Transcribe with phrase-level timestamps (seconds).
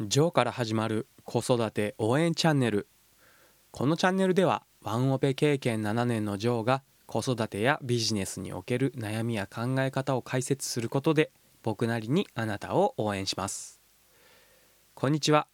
[0.00, 2.86] ジョーから始まる子育て応援チャンネル。
[3.72, 11.32] このチャンネルではワンオペ経験7年のジョーが子育てやビジネスにおける悩みや考え方を解説することで
[11.64, 13.80] 僕なりにあなたを応援します。
[14.94, 15.48] こんにちは。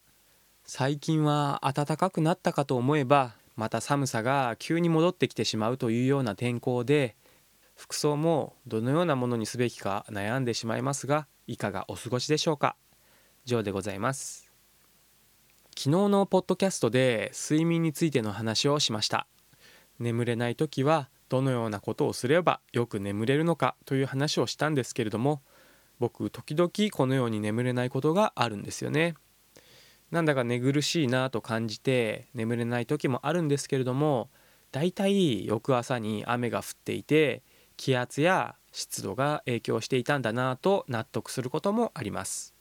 [0.63, 7.15] 最近は暖かくなったかと思えばまた寒さが急に戻ってきてしまうというような天候で
[7.73, 12.75] 服装もどのようなものにすべきか悩んでしまいますがいかがお過ごしでしょうか？
[13.45, 14.51] ジョーでございます。
[15.77, 19.27] 昨日のポッドキャストで睡眠についての話をしました。
[19.99, 25.41] 眠れない時はどのようなことをすればよく眠れるのかという話をしたんですけれども
[25.99, 29.13] 僕時々このように眠れないことがあるんですよね。
[30.09, 34.29] なんだか寝苦しいなと感じて眠れない時もあるんですけれども
[34.71, 37.43] だいたい翌朝に雨が降っていて
[37.77, 42.54] 気圧や湿度が影響していたんだなと納得することもあります。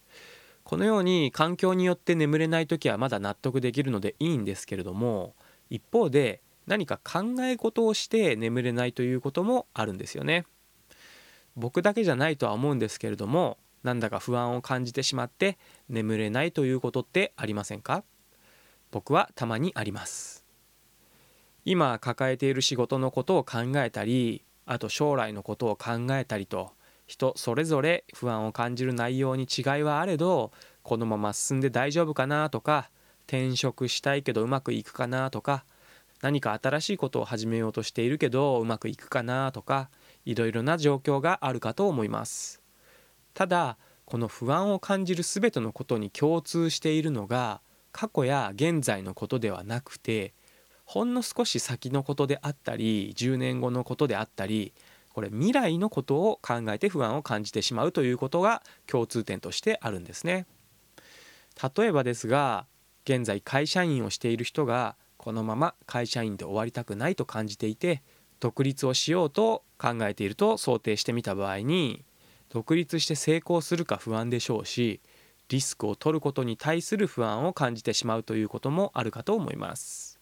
[0.64, 5.34] このように環境によって眠れない時はまだ納得できるのでいいんですけれども
[5.70, 10.46] 一方で何か考え事をして眠れないということもあるんですよね。
[11.54, 15.58] 僕だけじゃないとは思うんですけれどもなんだか不安を感じてしまって
[15.90, 18.02] 眠れないということってありませんか？
[18.90, 20.44] 僕はたまにあります。
[21.66, 26.72] 今抱えている仕事のことを考えたりあと将来のことを考えたりと
[27.06, 30.52] 人それぞれ不安を感じる内容に違いはあれど
[30.82, 32.90] このまま進んで大丈夫かなとか
[33.26, 35.64] 転職したいけどうまくいくかなとか
[36.22, 39.90] 何か新しいことを始めようとしているけどうまくいくかなとか
[40.24, 42.62] いろいろな状況があるかと思います。
[43.34, 47.60] ただこの不安を感じる全てのことに共通しているのが
[47.92, 50.34] 過去や現在のことではなくて
[50.84, 54.72] ほんの少し先のことであったり10年後のことであったり
[55.14, 60.46] これ未来のことを考えて不安を感じてしまうということが共通点としてあるんですね。
[61.76, 62.66] 例えばですが
[63.04, 68.02] 現在会社員をしている人がこのまま会社員で終わりたくないと感じていて
[68.40, 72.04] 独立をしようと考えていると想定してみた場合に
[72.48, 75.00] 独立して成功するか不安でしょうし
[75.48, 80.18] リスクを取ることに対する不安を感じてしまうということもあるかと思います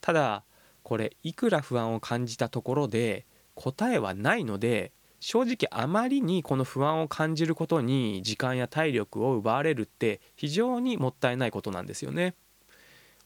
[0.00, 0.44] ただ
[0.82, 12.34] これいくら不安を感じたところで答えはないので正直あまりにこの不安を感じることに時間や体力を奪われるって非常にもったいないことなんですよね。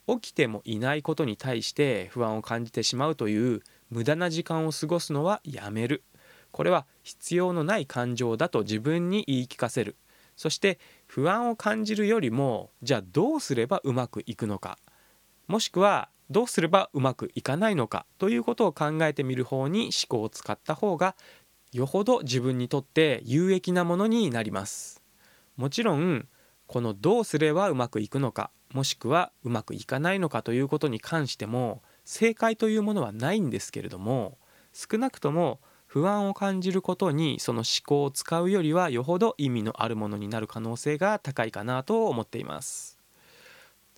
[0.07, 6.05] 起きてもいないことに対して不安を感じてしまうという無駄な時間を過ごすのはやめる。
[6.53, 9.97] これは必要のない感情だと自分に言い聞かせる。
[10.37, 14.79] そして不安を感じるよりもじゃあどうすればうまくいくのか。
[15.49, 21.17] もしくはどうすればうまくいかないのかということを考えてみる方に思考を使った方が
[21.73, 25.03] よほど自分にとって有益なものになります。
[25.57, 26.27] もちろん
[26.67, 34.39] このどうすればうまくいくのかもしくはうまくいかないのかということに関しても正解というものはないんですけれども
[34.73, 43.00] 少なくとも不安を感じることにその思考を使うよりはよほど意味のあるものになる可能性が高いかなと思っています。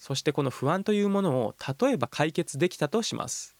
[0.02, 3.56] そしてこの不安というものを例えば解決できたとします。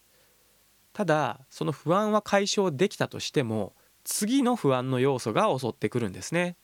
[0.91, 3.71] ただその不安は解消できたとしても
[4.03, 6.57] 次の不安の要素が襲ってくるんですね。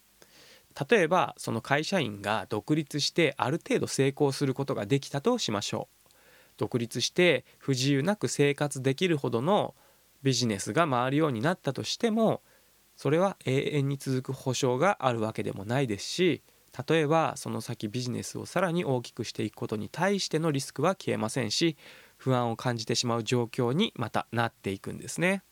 [0.90, 6.10] 例えばその会社員が独立してある程度成功することができたとしましょう。
[6.58, 9.76] 独立して不自由なく生活できるほどの
[10.24, 12.42] ビジネスが回るようになったとしても
[12.98, 16.44] それは永遠に続く保証があるわけでもないですし
[16.88, 21.78] 例えばその先ビジネスをさらに大きくしていくことに対してのリスクは消えませんし
[22.18, 25.44] 不安を感じてしまう状況にまたなっていくんですね。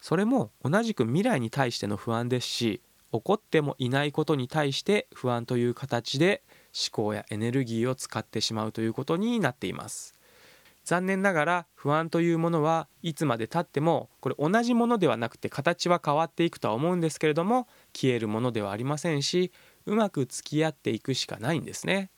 [0.00, 6.42] それも同じく未来に対しての不安ですし起こってもいないことに対して不安という形で
[6.74, 10.16] 思考やエネルギーを使ってしまうということになっています。
[10.86, 19.50] 残念ながら不安というものはいつまでたってもこれ同じものではなくて形は変わっていくとは思うんですけれども消えるものではありませんし
[19.86, 22.10] うまく付き合っていくしかないんですね。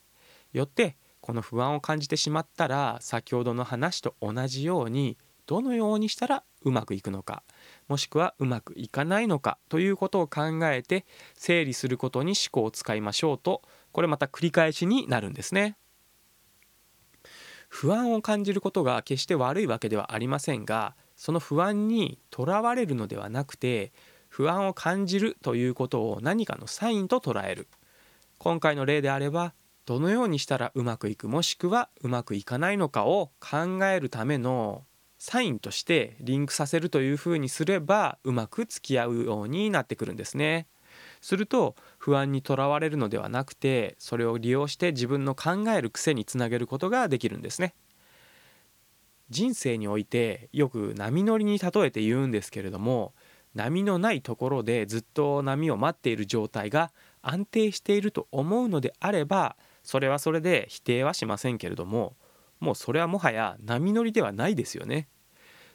[0.53, 7.43] よってこの不安を感じてしまったら先ほどの話と同じようにどのようにしたらうまくいくのか
[7.89, 13.63] もしくはうまくいかないのかということを考えて整理することに思考を使いましょうと
[13.93, 15.77] これまた繰り返しになるんですね。
[17.69, 23.93] 不安を感じることが決して悪いわけではありませんがその不安にとらわれるのではなくて
[24.39, 27.67] 不安を感じるということを何かのサインと捉える。
[28.39, 29.53] 今回の例であれば
[29.85, 34.85] どのようにしたらうまくいくもしくはうまくいかないのかを考えるための
[35.19, 40.69] サインとしてリンクさせるというふうにすればうまく付き合うようになってくるんですね。
[41.21, 47.75] すると不安にとらわれるのではなくてそれを利用して自分の考える癖につなげることができるんですね。
[49.31, 53.15] 人生においてよく波乗りに例えて言うんですけれども
[53.59, 62.15] 波のないところでずっと波を待っている状態が安定していると思うのであればそれはそれで否定はしませんけれども
[62.61, 65.09] もうそれはもはや波乗りではないですよね。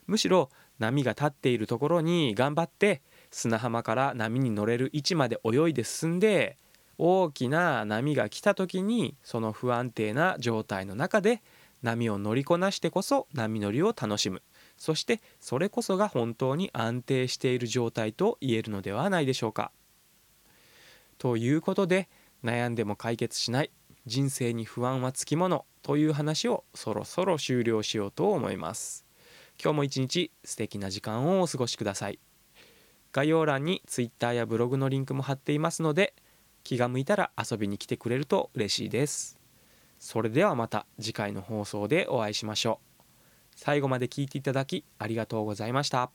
[0.08, 0.50] むしろ
[0.80, 3.02] 波が立っているところに頑張って
[3.32, 6.58] 砂浜から波に乗れる位置まで泳いで進んで
[6.98, 11.42] 大きな波が来た時にその不安定な状態の中で
[11.82, 14.42] 波を乗りこなしてこそ波乗りを楽しむ。
[14.78, 19.72] そしてそれこそが本当に安定している状態と言えるのではないでしょうか。
[21.18, 22.10] ということで
[22.44, 23.72] 悩んでも解決しない
[24.06, 29.06] 人生に不安はつきものという話をそろそろ終了しようと思います。
[29.62, 32.20] 今日も一日素敵な時間をお過ごしください。
[33.14, 36.16] 概要欄に Twitter やブログのリンクも貼っていますので
[36.64, 39.40] 気が向いたら遊びに来てくれると嬉しいです。
[40.00, 42.93] それではまた次回の放送でお会いしましょう。
[43.56, 46.12] 最後まで聞いていただきありがとうございました。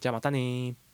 [0.00, 0.76] じゃあまたね